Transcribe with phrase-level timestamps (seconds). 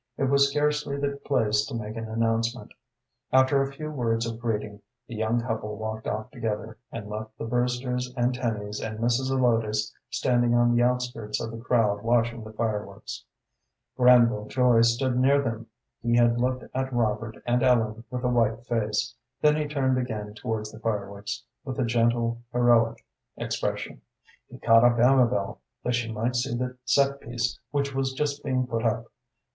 [0.17, 2.71] It was scarcely the place to make an announcement.
[3.31, 7.45] After a few words of greeting the young couple walked off together, and left the
[7.45, 9.25] Brewsters and Tennys and Mrs.
[9.29, 13.23] Zelotes standing on the outskirts of the crowd watching the fireworks.
[13.95, 15.67] Granville Joy stood near them.
[16.01, 20.33] He had looked at Robert and Ellen with a white face, then he turned again
[20.33, 23.05] towards the fireworks with a gentle, heroic
[23.37, 24.01] expression.
[24.49, 28.65] He caught up Amabel that she might see the set piece which was just being
[28.65, 29.11] put up.